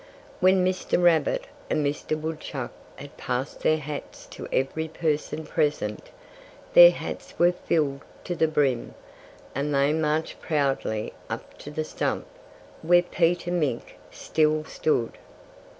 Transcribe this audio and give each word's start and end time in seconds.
When 0.39 0.65
Mr. 0.65 0.99
Rabbit 0.99 1.45
and 1.69 1.85
Mr. 1.85 2.19
Woodchuck 2.19 2.71
had 2.95 3.17
passed 3.17 3.59
their 3.59 3.77
hats 3.77 4.25
to 4.31 4.47
every 4.51 4.87
person 4.87 5.45
present, 5.45 6.09
their 6.73 6.89
hats 6.89 7.35
were 7.37 7.51
filled 7.51 8.01
to 8.23 8.33
the 8.35 8.47
brim. 8.47 8.95
And 9.53 9.71
they 9.75 9.93
marched 9.93 10.41
proudly 10.41 11.13
up 11.29 11.55
to 11.59 11.69
the 11.69 11.83
stump 11.83 12.25
where 12.81 13.03
Peter 13.03 13.51
Mink 13.51 13.99
still 14.09 14.63
stood. 14.65 15.19